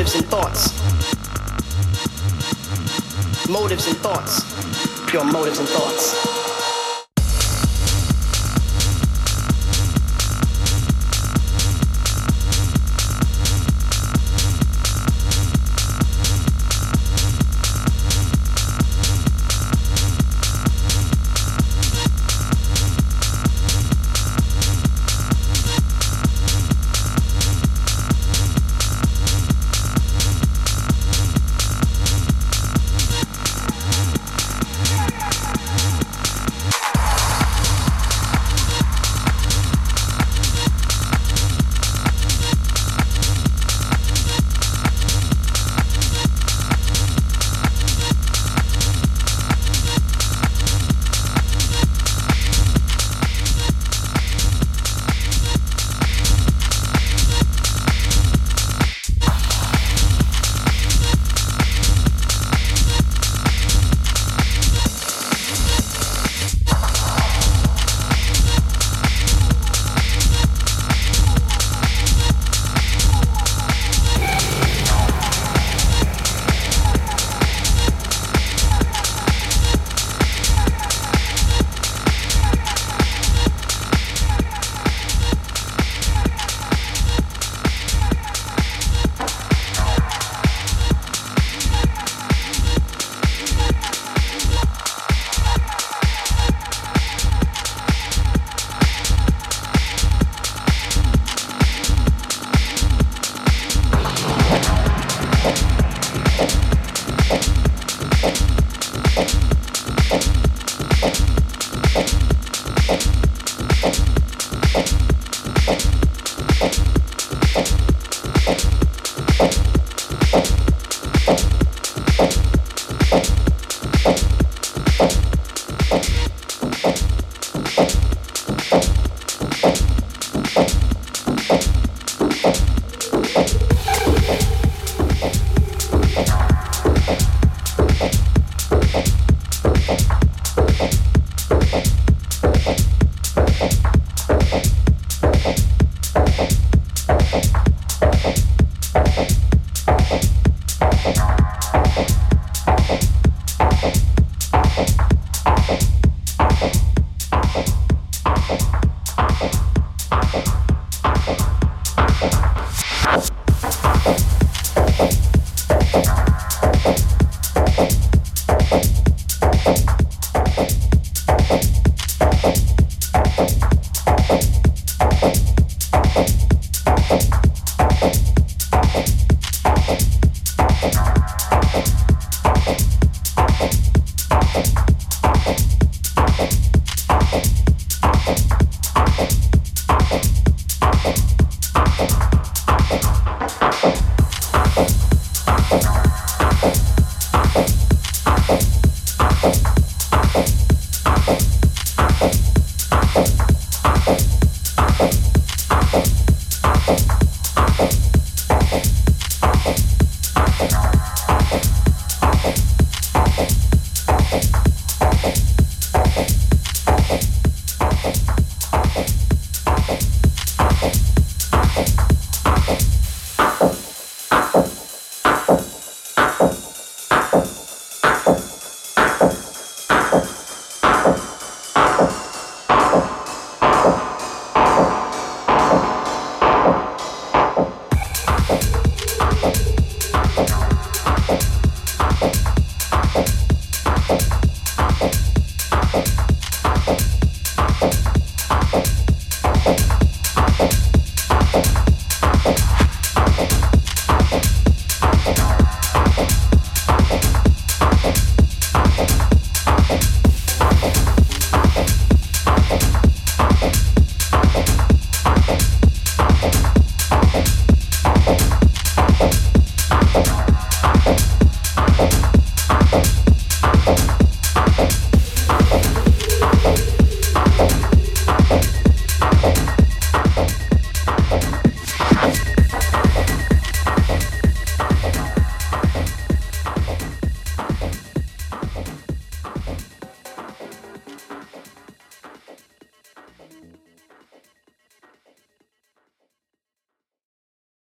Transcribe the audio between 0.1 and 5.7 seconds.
and thoughts. Motives and thoughts. Your motives and